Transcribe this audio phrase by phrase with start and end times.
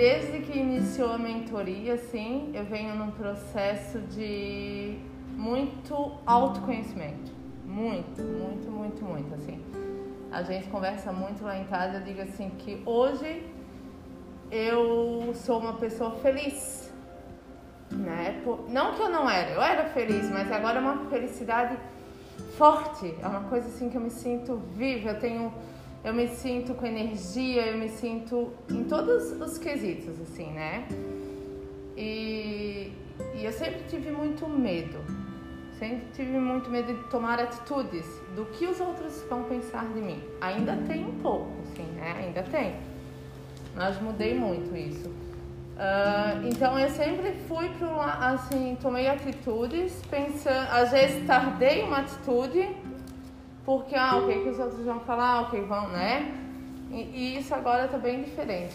[0.00, 4.98] Desde que iniciou a mentoria, assim, eu venho num processo de
[5.36, 7.30] muito autoconhecimento.
[7.66, 9.62] Muito, muito, muito, muito, assim.
[10.32, 13.46] A gente conversa muito lá em casa, eu digo assim que hoje
[14.50, 16.90] eu sou uma pessoa feliz.
[17.90, 18.42] Né?
[18.70, 21.78] Não que eu não era, eu era feliz, mas agora é uma felicidade
[22.56, 25.52] forte, é uma coisa assim que eu me sinto viva, eu tenho
[26.02, 30.88] eu me sinto com energia, eu me sinto em todos os quesitos, assim, né?
[31.96, 32.92] E,
[33.34, 34.98] e eu sempre tive muito medo,
[35.78, 40.22] sempre tive muito medo de tomar atitudes do que os outros vão pensar de mim.
[40.40, 42.24] Ainda tem um pouco, assim, né?
[42.24, 42.76] Ainda tem.
[43.74, 45.08] Mas mudei muito isso.
[45.08, 52.68] Uh, então eu sempre fui para assim, tomei atitudes pensando, às vezes tardei uma atitude
[53.70, 56.34] porque, ah, o que, que os outros vão falar, o que vão, né?
[56.90, 58.74] E, e isso agora tá bem diferente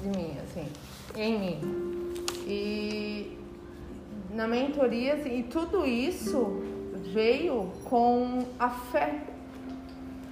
[0.00, 0.68] de mim, assim,
[1.16, 2.14] em mim.
[2.46, 3.36] E
[4.30, 6.62] na mentoria, assim, e tudo isso
[7.12, 9.20] veio com a fé.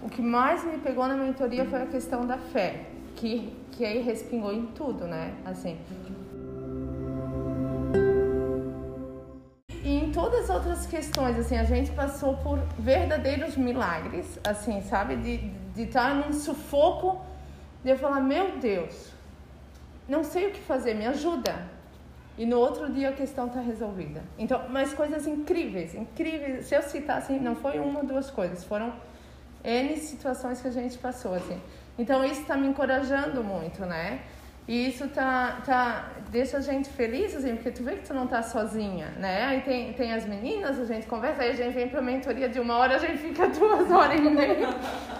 [0.01, 4.01] O que mais me pegou na mentoria foi a questão da fé, que, que aí
[4.01, 5.35] respingou em tudo, né?
[5.45, 5.77] Assim,
[10.15, 15.17] todas as outras questões, assim, a gente passou por verdadeiros milagres, assim, sabe?
[15.17, 15.39] De,
[15.75, 17.21] de estar num sufoco,
[17.83, 19.13] de eu falar, meu Deus,
[20.09, 21.75] não sei o que fazer, me ajuda.
[22.39, 24.23] E no outro dia a questão está resolvida.
[24.39, 26.67] Então, mas coisas incríveis, incríveis.
[26.67, 28.93] Se eu citar, assim, não foi uma ou duas coisas, foram
[29.63, 31.61] N situações que a gente passou, assim.
[31.99, 34.21] Então, isso está me encorajando muito, né?
[34.67, 38.27] E isso tá, tá, deixa a gente feliz, assim, porque tu vê que tu não
[38.27, 39.45] tá sozinha, né?
[39.45, 42.59] Aí tem, tem as meninas, a gente conversa, aí a gente vem pra mentoria de
[42.59, 44.69] uma hora, a gente fica duas horas e meia,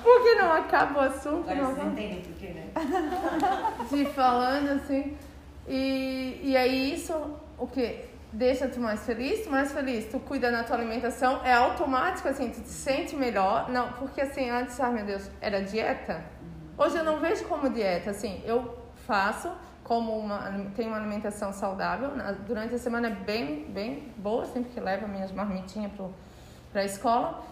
[0.03, 1.51] porque não acaba o assunto.
[1.51, 2.65] Agora não vocês entendem por quê, né?
[3.91, 5.15] De falando, assim.
[5.69, 7.15] E, e aí isso,
[7.59, 8.01] o que?
[8.33, 12.49] Deixa tu mais feliz, tu mais feliz, tu cuida da tua alimentação, é automático, assim,
[12.49, 13.69] tu te sente melhor.
[13.69, 16.25] Não, porque assim, antes, ai meu Deus, era dieta.
[16.79, 19.51] Hoje eu não vejo como dieta, assim, eu faço
[19.83, 22.11] como uma tenho uma alimentação saudável
[22.47, 25.93] durante a semana é bem bem boa sempre que levo minhas marmitinhas
[26.73, 27.45] para a escola.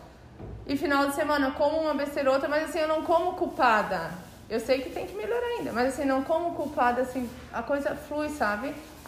[0.66, 4.10] E final de semana como uma besteira outra mas assim eu não como culpada.
[4.50, 7.94] Eu sei que tem que melhorar ainda mas assim não como culpada assim a coisa
[7.94, 8.74] flui sabe